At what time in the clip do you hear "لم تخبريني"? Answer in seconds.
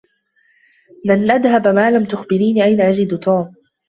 1.91-2.63